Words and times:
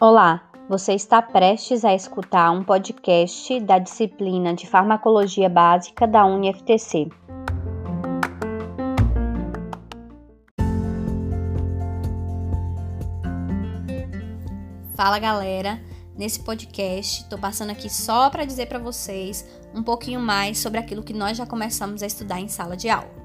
Olá, 0.00 0.48
você 0.68 0.92
está 0.92 1.20
prestes 1.20 1.84
a 1.84 1.92
escutar 1.92 2.52
um 2.52 2.62
podcast 2.62 3.58
da 3.58 3.80
disciplina 3.80 4.54
de 4.54 4.68
Farmacologia 4.68 5.48
Básica 5.48 6.06
da 6.06 6.24
UniFTC. 6.24 7.08
Fala 14.94 15.18
galera, 15.18 15.82
nesse 16.16 16.44
podcast 16.44 17.22
estou 17.22 17.36
passando 17.36 17.70
aqui 17.70 17.90
só 17.90 18.30
para 18.30 18.44
dizer 18.44 18.66
para 18.66 18.78
vocês 18.78 19.44
um 19.74 19.82
pouquinho 19.82 20.20
mais 20.20 20.58
sobre 20.58 20.78
aquilo 20.78 21.02
que 21.02 21.12
nós 21.12 21.36
já 21.36 21.44
começamos 21.44 22.00
a 22.00 22.06
estudar 22.06 22.38
em 22.38 22.46
sala 22.46 22.76
de 22.76 22.88
aula. 22.88 23.23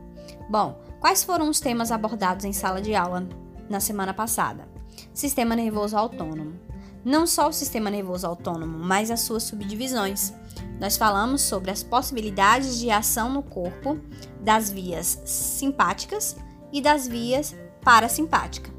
Bom, 0.50 0.82
quais 1.00 1.24
foram 1.24 1.50
os 1.50 1.60
temas 1.60 1.92
abordados 1.92 2.46
em 2.46 2.54
sala 2.54 2.82
de 2.82 2.96
aula 2.96 3.28
na 3.70 3.80
semana 3.80 4.14
passada? 4.14 4.68
Sistema 5.14 5.56
nervoso 5.56 5.98
autônomo. 5.98 6.60
Não 7.04 7.26
só 7.26 7.48
o 7.48 7.54
sistema 7.54 7.90
nervoso 7.90 8.28
autônomo, 8.28 8.78
mas 8.78 9.10
as 9.10 9.22
suas 9.22 9.44
subdivisões. 9.44 10.34
Nós 10.80 10.98
falamos 10.98 11.42
sobre 11.42 11.72
as 11.72 11.84
possibilidades 11.84 12.78
de 12.78 12.92
ação 12.92 13.30
no 13.30 13.42
corpo 13.42 13.98
das 14.42 14.70
vias 14.70 15.22
simpáticas 15.26 16.36
e 16.72 16.82
das 16.82 17.08
vias 17.08 17.56
parasimpáticas. 17.82 18.74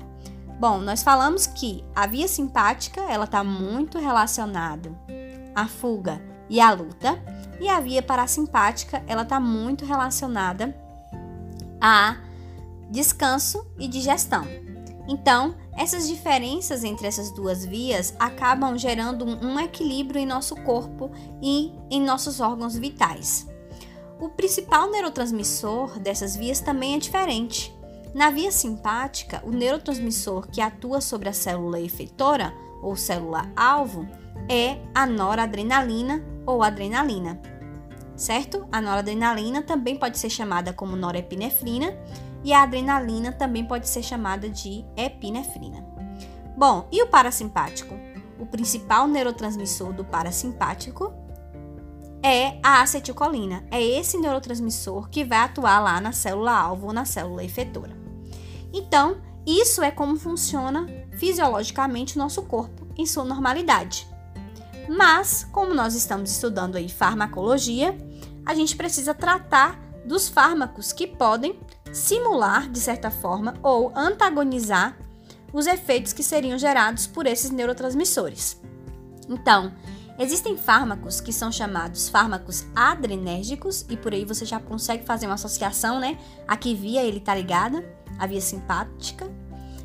Bom, 0.59 0.79
nós 0.79 1.03
falamos 1.03 1.47
que 1.47 1.83
a 1.95 2.07
via 2.07 2.29
simpática 2.29 3.01
ela 3.03 3.25
está 3.25 3.43
muito 3.43 3.99
relacionada 3.99 4.95
à 5.55 5.67
fuga 5.67 6.21
e 6.51 6.61
à 6.61 6.71
luta, 6.71 7.19
e 7.59 7.69
a 7.69 7.80
via 7.80 8.03
parasimpática 8.03 9.03
ela 9.07 9.23
está 9.23 9.41
muito 9.41 9.85
relacionada 9.85 10.75
a 11.80 12.16
descanso 12.91 13.66
e 13.79 13.88
digestão. 13.88 14.45
Então, 15.09 15.57
essas 15.77 16.07
diferenças 16.07 16.85
entre 16.85 17.07
essas 17.07 17.32
duas 17.32 17.65
vias 17.65 18.15
acabam 18.18 18.77
gerando 18.77 19.24
um 19.24 19.59
equilíbrio 19.59 20.21
em 20.21 20.27
nosso 20.27 20.55
corpo 20.57 21.10
e 21.43 21.73
em 21.90 22.01
nossos 22.01 22.40
órgãos 22.40 22.77
vitais. 22.77 23.49
O 24.21 24.29
principal 24.29 24.90
neurotransmissor 24.90 25.99
dessas 25.99 26.37
vias 26.37 26.60
também 26.60 26.95
é 26.95 26.99
diferente. 26.99 27.74
Na 28.15 28.30
via 28.30 28.52
simpática, 28.52 29.43
o 29.45 29.51
neurotransmissor 29.51 30.49
que 30.49 30.60
atua 30.60 31.01
sobre 31.01 31.29
a 31.29 31.33
célula 31.33 31.80
efeitora 31.80 32.52
ou 32.83 32.95
célula 32.96 33.51
alvo 33.57 34.07
é 34.49 34.79
a 34.95 35.07
noradrenalina 35.07 36.23
ou 36.45 36.62
adrenalina. 36.62 37.40
Certo? 38.21 38.68
A 38.71 38.82
noradrenalina 38.82 39.63
também 39.63 39.96
pode 39.96 40.18
ser 40.18 40.29
chamada 40.29 40.74
como 40.74 40.95
norepinefrina 40.95 41.96
e 42.45 42.52
a 42.52 42.65
adrenalina 42.65 43.32
também 43.32 43.65
pode 43.65 43.88
ser 43.88 44.02
chamada 44.02 44.46
de 44.46 44.85
epinefrina. 44.95 45.82
Bom, 46.54 46.87
e 46.93 47.02
o 47.02 47.07
parasimpático? 47.07 47.95
O 48.38 48.45
principal 48.45 49.07
neurotransmissor 49.07 49.95
do 49.95 50.04
parasimpático 50.04 51.10
é 52.23 52.59
a 52.62 52.82
acetilcolina. 52.82 53.65
É 53.71 53.82
esse 53.82 54.18
neurotransmissor 54.18 55.09
que 55.09 55.24
vai 55.24 55.38
atuar 55.38 55.80
lá 55.80 55.99
na 55.99 56.12
célula 56.12 56.52
alvo 56.52 56.88
ou 56.88 56.93
na 56.93 57.07
célula 57.07 57.43
efetora. 57.43 57.96
Então, 58.71 59.16
isso 59.46 59.82
é 59.82 59.90
como 59.90 60.18
funciona 60.18 60.87
fisiologicamente 61.12 62.16
o 62.16 62.18
nosso 62.18 62.43
corpo 62.43 62.87
em 62.99 63.07
sua 63.07 63.24
normalidade. 63.24 64.09
Mas, 64.91 65.47
como 65.53 65.72
nós 65.72 65.94
estamos 65.94 66.33
estudando 66.33 66.75
aí 66.75 66.88
farmacologia, 66.88 67.97
a 68.44 68.53
gente 68.56 68.75
precisa 68.75 69.15
tratar 69.15 69.81
dos 70.05 70.28
fármacos 70.28 70.93
que 70.93 71.06
podem 71.06 71.60
simular, 71.93 72.69
de 72.69 72.81
certa 72.81 73.09
forma, 73.09 73.55
ou 73.62 73.93
antagonizar 73.94 74.99
os 75.53 75.69
efeitos 75.69 76.12
que 76.12 76.25
seriam 76.25 76.59
gerados 76.59 77.06
por 77.06 77.25
esses 77.28 77.53
neurotransmissores. 77.53 78.61
Então, 79.28 79.72
existem 80.19 80.56
fármacos 80.56 81.21
que 81.21 81.33
são 81.33 81.53
chamados 81.53 82.09
fármacos 82.09 82.67
adrenérgicos, 82.75 83.87
e 83.89 83.97
por 83.97 84.12
aí 84.12 84.25
você 84.25 84.45
já 84.45 84.59
consegue 84.59 85.07
fazer 85.07 85.27
uma 85.27 85.37
associação, 85.37 86.01
né? 86.01 86.19
A 86.49 86.57
que 86.57 86.75
via 86.75 87.05
ele 87.05 87.19
está 87.19 87.33
ligada, 87.33 87.89
a 88.19 88.27
via 88.27 88.41
simpática. 88.41 89.31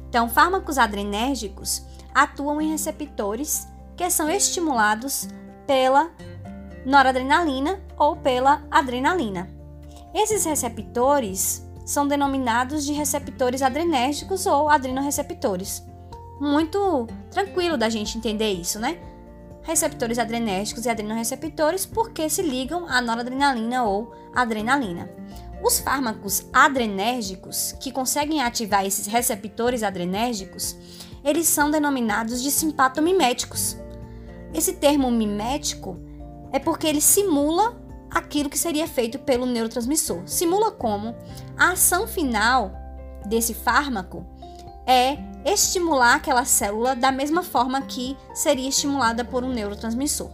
Então, 0.09 0.27
fármacos 0.27 0.79
adrenérgicos 0.79 1.83
atuam 2.11 2.59
em 2.59 2.72
receptores 2.72 3.67
que 3.95 4.09
são 4.09 4.29
estimulados 4.29 5.28
pela 5.66 6.11
noradrenalina 6.85 7.79
ou 7.97 8.16
pela 8.16 8.63
adrenalina. 8.69 9.50
Esses 10.13 10.45
receptores 10.45 11.66
são 11.85 12.07
denominados 12.07 12.85
de 12.85 12.94
receptores 12.94 13.61
adrenérgicos 13.61 14.45
ou 14.45 14.69
adrenoreceptores. 14.69 15.84
Muito 16.39 17.07
tranquilo 17.31 17.78
da 17.78 17.89
gente 17.89 18.17
entender 18.17 18.51
isso, 18.51 18.79
né? 18.79 18.97
Receptores 19.61 20.19
adrenérgicos 20.19 20.85
e 20.85 20.89
adrenoreceptores 20.89 21.85
porque 21.85 22.29
se 22.29 22.41
ligam 22.41 22.88
à 22.88 23.01
noradrenalina 23.01 23.84
ou 23.84 24.13
adrenalina. 24.34 25.09
Os 25.63 25.79
fármacos 25.79 26.45
adrenérgicos, 26.53 27.73
que 27.79 27.91
conseguem 27.91 28.41
ativar 28.41 28.85
esses 28.85 29.07
receptores 29.07 29.81
adrenérgicos, 29.81 30.75
eles 31.23 31.47
são 31.47 31.72
denominados 31.72 32.44
de 32.44 32.51
simpatomiméticos. 32.51 33.78
Esse 34.53 34.73
termo 34.73 35.11
mimético 35.11 35.97
é 36.51 36.59
porque 36.59 36.88
ele 36.88 37.01
simula 37.01 37.81
aquilo 38.09 38.50
que 38.50 38.57
seria 38.57 38.88
feito 38.88 39.19
pelo 39.19 39.45
neurotransmissor. 39.45 40.22
Simula 40.25 40.72
como 40.72 41.16
a 41.57 41.72
ação 41.72 42.07
final 42.07 42.72
desse 43.25 43.53
fármaco 43.53 44.25
é 44.88 45.17
estimular 45.45 46.16
aquela 46.16 46.45
célula 46.45 46.95
da 46.95 47.11
mesma 47.11 47.44
forma 47.44 47.81
que 47.81 48.16
seria 48.34 48.69
estimulada 48.69 49.25
por 49.25 49.44
um 49.44 49.51
neurotransmissor. 49.51 50.29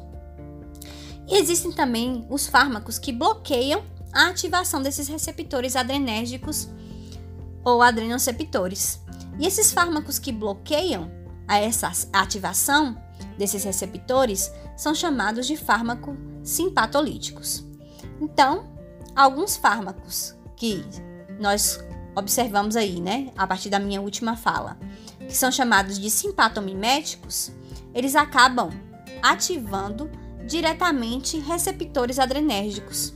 Existem 1.28 1.72
também 1.72 2.26
os 2.30 2.48
fármacos 2.48 3.00
que 3.00 3.12
bloqueiam 3.12 3.84
a 4.14 4.28
ativação 4.28 4.82
desses 4.82 5.08
receptores 5.08 5.76
adrenérgicos 5.76 6.70
ou 7.64 7.82
adrenoceptores. 7.82 9.00
E 9.40 9.48
esses 9.48 9.72
fármacos 9.72 10.20
que 10.20 10.32
bloqueiam 10.32 11.10
a 11.48 11.58
essa 11.58 11.92
ativação 12.12 12.98
desses 13.38 13.64
receptores 13.64 14.52
são 14.76 14.94
chamados 14.94 15.48
de 15.48 15.56
fármacos 15.56 16.16
simpatolíticos. 16.44 17.64
Então, 18.20 18.66
alguns 19.16 19.58
fármacos 19.58 20.36
que 20.56 20.86
nós 21.40 21.80
observamos 22.16 22.76
aí, 22.76 23.00
né, 23.00 23.32
a 23.38 23.48
partir 23.48 23.70
da 23.70 23.80
minha 23.80 24.02
última 24.02 24.36
fala, 24.36 24.78
que 25.20 25.36
são 25.36 25.52
chamados 25.52 25.98
de 26.00 26.10
simpatomiméticos, 26.10 27.52
eles 27.94 28.16
acabam 28.16 28.70
ativando 29.22 30.10
diretamente 30.46 31.40
receptores 31.40 32.20
adrenérgicos. 32.20 33.14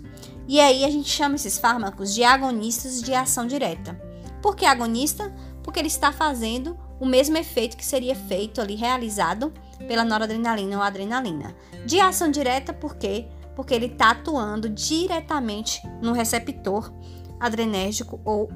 E 0.47 0.59
aí 0.59 0.85
a 0.85 0.89
gente 0.89 1.09
chama 1.09 1.35
esses 1.35 1.57
fármacos 1.57 2.13
de 2.13 2.23
agonistas 2.23 3.01
de 3.01 3.13
ação 3.13 3.47
direta. 3.47 3.99
Por 4.41 4.55
que 4.55 4.65
agonista? 4.65 5.33
Porque 5.63 5.79
ele 5.79 5.87
está 5.87 6.11
fazendo 6.11 6.77
o 6.99 7.05
mesmo 7.05 7.37
efeito 7.37 7.75
que 7.75 7.85
seria 7.85 8.15
feito 8.15 8.61
ali 8.61 8.75
realizado 8.75 9.51
pela 9.87 10.03
noradrenalina 10.03 10.77
ou 10.77 10.83
adrenalina. 10.83 11.55
De 11.85 11.99
ação 11.99 12.29
direta, 12.29 12.73
porque 12.73 13.27
porque 13.55 13.73
ele 13.73 13.85
está 13.85 14.11
atuando 14.11 14.69
diretamente 14.69 15.81
no 16.01 16.11
receptor 16.11 16.91
adrenérgico 17.39 18.19
ou 18.25 18.49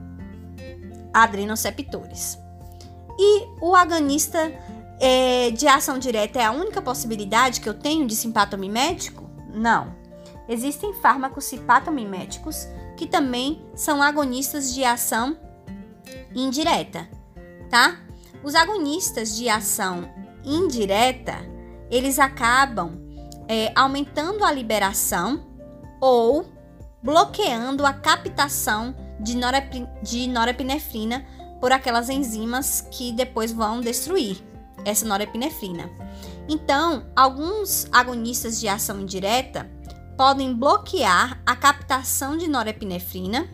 adrenoceptores. 1.14 2.38
E 3.18 3.48
o 3.62 3.76
agonista 3.76 4.52
é, 5.00 5.52
de 5.52 5.68
ação 5.68 5.98
direta 5.98 6.40
é 6.40 6.46
a 6.46 6.52
única 6.52 6.82
possibilidade 6.82 7.62
que 7.62 7.70
eu 7.70 7.74
tenho 7.74 8.06
de 8.06 8.16
simpatomimético? 8.16 9.30
Não. 9.54 9.96
Existem 10.48 10.94
fármacos 10.96 11.46
simpatomiméticos 11.46 12.68
que 12.98 13.08
também 13.08 13.64
são 13.76 14.02
agonistas 14.02 14.74
de 14.74 14.84
ação 14.84 15.38
indireta, 16.36 17.10
tá? 17.70 18.00
Os 18.44 18.56
agonistas 18.56 19.36
de 19.38 19.48
ação 19.48 20.10
indireta, 20.44 21.38
eles 21.89 22.19
acabam 22.19 23.00
é, 23.47 23.71
aumentando 23.75 24.44
a 24.44 24.51
liberação 24.51 25.47
ou 26.00 26.45
bloqueando 27.01 27.86
a 27.86 27.94
captação 27.94 28.95
de, 29.19 29.36
norep 29.36 29.88
de 30.03 30.27
norepinefrina 30.27 31.25
por 31.59 31.71
aquelas 31.71 32.09
enzimas 32.09 32.88
que 32.91 33.12
depois 33.12 33.51
vão 33.51 33.81
destruir 33.81 34.41
essa 34.86 35.06
norepinefrina. 35.06 35.89
Então, 36.47 37.06
alguns 37.15 37.88
agonistas 37.91 38.59
de 38.59 38.68
ação 38.68 39.00
indireta 39.01 39.69
podem 40.18 40.53
bloquear 40.53 41.41
a 41.45 41.56
captação 41.56 42.38
de 42.38 42.47
norepinefrina 42.47 43.47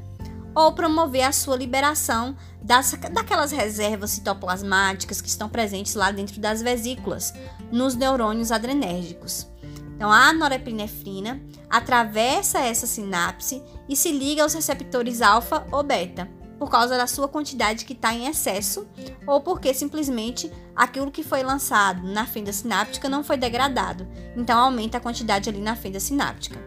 ou 0.56 0.72
promover 0.72 1.24
a 1.24 1.32
sua 1.32 1.58
liberação 1.58 2.36
das, 2.62 2.94
daquelas 3.12 3.52
reservas 3.52 4.12
citoplasmáticas 4.12 5.22
que 5.22 5.28
estão 5.28 5.50
presentes 5.50 5.94
lá 5.96 6.12
dentro 6.12 6.40
das 6.40 6.62
vesículas, 6.62 7.34
nos 7.72 7.96
neurônios 7.96 8.52
adrenérgicos. 8.52 9.48
Então, 9.96 10.12
a 10.12 10.34
norepinefrina 10.34 11.42
atravessa 11.70 12.60
essa 12.60 12.88
sinapse 12.88 13.62
e 13.88 13.96
se 13.96 14.12
liga 14.12 14.44
aos 14.44 14.54
receptores 14.54 15.22
alfa 15.22 15.66
ou 15.72 15.84
beta, 15.84 16.30
por 16.58 16.70
causa 16.70 16.98
da 16.98 17.08
sua 17.08 17.28
quantidade 17.28 17.86
que 17.86 17.94
está 17.94 18.14
em 18.14 18.28
excesso 18.28 18.88
ou 19.28 19.42
porque 19.42 19.74
simplesmente 19.74 20.52
aquilo 20.76 21.12
que 21.12 21.24
foi 21.24 21.44
lançado 21.44 22.02
na 22.08 22.26
fenda 22.26 22.52
sináptica 22.52 23.10
não 23.10 23.24
foi 23.24 23.38
degradado, 23.38 24.08
então 24.36 24.58
aumenta 24.58 24.98
a 24.98 25.02
quantidade 25.02 25.50
ali 25.50 25.60
na 25.60 25.76
fenda 25.76 26.00
sináptica. 26.00 26.60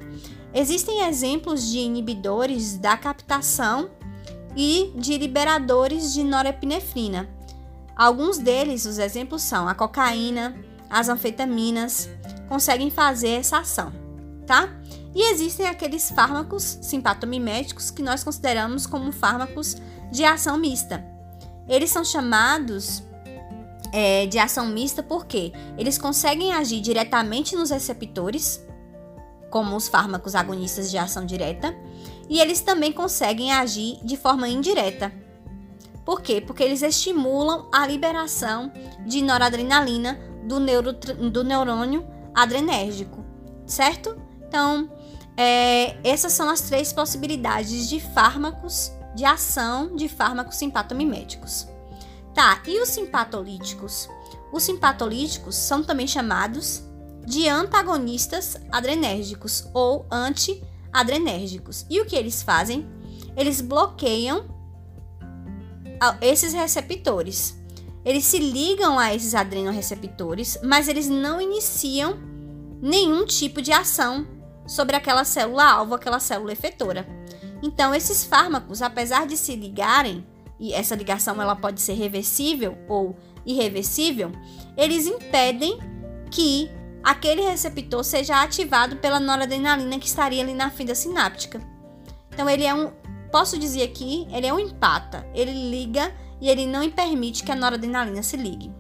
Existem 0.53 1.07
exemplos 1.07 1.67
de 1.71 1.79
inibidores 1.79 2.77
da 2.77 2.97
captação 2.97 3.91
e 4.57 4.93
de 4.97 5.17
liberadores 5.19 6.13
de 6.13 6.25
norepinefrina. 6.25 7.29
Alguns 7.95 8.39
deles, 8.39 8.87
os 8.87 8.99
exemplos 8.99 9.43
são 9.43 9.69
a 9.69 9.75
cocaína, 9.75 10.57
as 10.89 11.09
anfetaminas, 11.09 12.09
conseguem 12.49 12.91
fazer 12.91 13.31
essa 13.31 13.59
ação, 13.59 13.93
tá? 14.47 14.69
E 15.15 15.33
existem 15.33 15.67
aqueles 15.67 16.11
fármacos 16.11 16.79
simpatomiméticos 16.81 17.91
que 17.91 18.03
nós 18.03 18.25
consideramos 18.25 18.87
como 18.87 19.13
fármacos 19.13 19.77
de 20.11 20.25
ação 20.25 20.57
mista. 20.57 21.05
Eles 21.69 21.91
são 21.91 22.05
chamados 22.05 23.03
é, 23.93 24.27
de 24.27 24.39
ação 24.39 24.67
mista 24.67 25.03
porque 25.03 25.53
eles 25.77 25.99
conseguem 25.99 26.53
agir 26.53 26.81
diretamente 26.81 27.55
nos 27.57 27.71
receptores, 27.71 28.65
como 29.51 29.77
os 29.77 29.89
fármacos 29.89 30.35
agonistas 30.35 30.91
de 30.91 30.99
ação 30.99 31.25
direta, 31.25 31.75
e 32.29 32.41
eles 32.41 32.61
também 32.61 32.93
conseguem 32.93 33.53
agir 33.53 33.99
de 34.05 34.17
forma 34.17 34.49
indireta. 34.49 35.13
Por 36.05 36.21
quê? 36.21 36.41
Porque 36.41 36.63
eles 36.63 36.83
estimulam 36.83 37.69
a 37.73 37.87
liberação 37.87 38.73
de 39.07 39.23
noradrenalina 39.23 40.19
do, 40.45 40.59
neuro, 40.59 40.93
do 40.93 41.45
neurônio 41.45 42.07
adrenérgico, 42.35 43.25
certo? 43.67 44.17
Então, 44.47 44.91
é, 45.37 45.97
essas 46.03 46.33
são 46.33 46.49
as 46.49 46.63
três 46.63 46.93
possibilidades 46.93 47.89
de 47.89 48.01
fármacos, 48.01 48.91
de 49.15 49.25
ação 49.25 49.95
de 49.95 50.09
fármacos 50.09 50.57
simpatomiméticos. 50.57 51.69
Tá, 52.35 52.63
e 52.67 52.81
os 52.81 52.89
simpatolíticos? 52.89 54.09
Os 54.53 54.63
simpatolíticos 54.63 55.57
são 55.57 55.83
também 55.83 56.07
chamados 56.07 56.88
de 57.29 57.47
antagonistas 57.47 58.57
adrenérgicos 58.73 59.69
ou 59.75 60.07
antiadrenérgicos. 60.11 61.85
E 61.91 62.01
o 62.01 62.07
que 62.07 62.17
eles 62.17 62.43
fazem? 62.43 62.89
Eles 63.37 63.61
bloqueiam 63.61 64.47
esses 66.23 66.55
receptores. 66.55 67.55
Eles 68.03 68.25
se 68.25 68.39
ligam 68.39 68.99
a 68.99 69.15
esses 69.15 69.35
adrenoreceptores, 69.35 70.59
mas 70.65 70.89
eles 70.89 71.07
não 71.07 71.39
iniciam 71.39 72.17
nenhum 72.81 73.27
tipo 73.27 73.61
de 73.61 73.73
ação 73.73 74.27
sobre 74.67 74.97
aquela 74.97 75.25
célula-alvo, 75.25 75.95
aquela 75.95 76.21
célula 76.21 76.53
efetora. 76.53 77.07
Então, 77.63 77.95
esses 77.95 78.25
fármacos, 78.25 78.81
apesar 78.81 79.27
de 79.27 79.37
se 79.37 79.55
ligarem, 79.55 80.27
e 80.59 80.73
essa 80.73 80.95
ligação 80.95 81.41
ela 81.43 81.55
pode 81.55 81.83
ser 81.83 81.93
reversível 81.93 82.79
ou 82.89 83.15
irreversível, 83.45 84.33
eles 84.77 85.07
impedem 85.07 85.79
que 86.31 86.71
aquele 87.03 87.43
receptor 87.43 88.05
seja 88.05 88.43
ativado 88.43 88.97
pela 88.97 89.21
noradrenalina 89.21 89.99
que 89.99 90.07
estaria 90.07 90.43
ali 90.43 90.55
na 90.55 90.71
fenda 90.71 90.95
sináptica. 90.95 91.61
Então, 92.33 92.49
ele 92.49 92.65
é 92.65 92.75
um, 92.75 92.93
posso 93.31 93.59
dizer 93.59 93.83
aqui, 93.83 94.27
ele 94.31 94.47
é 94.47 94.53
um 94.53 94.59
empata. 94.59 95.27
Ele 95.35 95.71
liga 95.71 96.13
e 96.41 96.49
ele 96.49 96.67
não 96.67 96.89
permite 96.91 97.43
que 97.43 97.53
a 97.53 97.57
noradrenalina 97.57 98.23
se 98.23 98.37
ligue. 98.37 98.73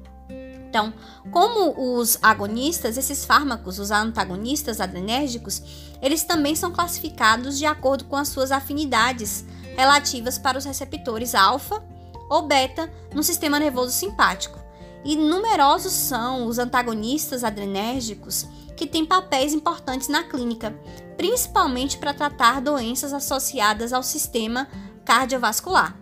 Então, 0.68 0.92
como 1.30 1.98
os 1.98 2.18
agonistas, 2.22 2.98
esses 2.98 3.24
fármacos, 3.24 3.78
os 3.78 3.90
antagonistas 3.90 4.80
adrenérgicos, 4.80 5.62
eles 6.02 6.24
também 6.24 6.54
são 6.54 6.70
classificados 6.70 7.58
de 7.58 7.64
acordo 7.64 8.04
com 8.04 8.16
as 8.16 8.28
suas 8.28 8.52
afinidades 8.52 9.46
relativas 9.74 10.36
para 10.36 10.58
os 10.58 10.64
receptores 10.66 11.34
alfa 11.34 11.82
ou 12.28 12.46
beta 12.46 12.92
no 13.14 13.22
sistema 13.22 13.58
nervoso 13.58 13.92
simpático. 13.92 14.57
E 15.04 15.16
numerosos 15.16 15.92
são 15.92 16.46
os 16.46 16.58
antagonistas 16.58 17.44
adrenérgicos 17.44 18.46
que 18.76 18.86
têm 18.86 19.04
papéis 19.04 19.52
importantes 19.52 20.08
na 20.08 20.22
clínica, 20.22 20.78
principalmente 21.16 21.98
para 21.98 22.14
tratar 22.14 22.60
doenças 22.60 23.12
associadas 23.12 23.92
ao 23.92 24.02
sistema 24.02 24.68
cardiovascular. 25.04 25.96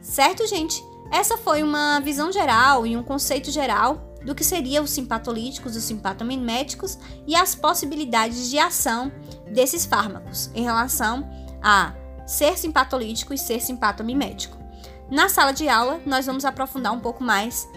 Certo, 0.00 0.46
gente? 0.46 0.84
Essa 1.10 1.36
foi 1.36 1.62
uma 1.62 2.00
visão 2.00 2.32
geral 2.32 2.86
e 2.86 2.96
um 2.96 3.02
conceito 3.02 3.50
geral 3.50 4.12
do 4.24 4.34
que 4.34 4.44
seriam 4.44 4.84
os 4.84 4.90
simpatolíticos, 4.90 5.76
os 5.76 5.84
simpatomiméticos 5.84 6.98
e 7.26 7.34
as 7.34 7.54
possibilidades 7.54 8.48
de 8.50 8.58
ação 8.58 9.12
desses 9.52 9.84
fármacos 9.84 10.50
em 10.54 10.62
relação 10.62 11.28
a 11.62 11.94
ser 12.26 12.56
simpatolítico 12.56 13.34
e 13.34 13.38
ser 13.38 13.60
simpatomimético. 13.60 14.56
Na 15.10 15.28
sala 15.28 15.52
de 15.52 15.68
aula, 15.68 16.00
nós 16.06 16.24
vamos 16.24 16.44
aprofundar 16.44 16.92
um 16.92 17.00
pouco 17.00 17.22
mais 17.22 17.68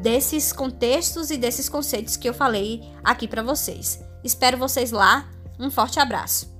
desses 0.00 0.52
contextos 0.52 1.30
e 1.30 1.36
desses 1.36 1.68
conceitos 1.68 2.16
que 2.16 2.28
eu 2.28 2.34
falei 2.34 2.82
aqui 3.02 3.26
para 3.26 3.42
vocês. 3.42 4.00
Espero 4.22 4.58
vocês 4.58 4.90
lá. 4.90 5.28
Um 5.58 5.70
forte 5.70 5.98
abraço. 5.98 6.57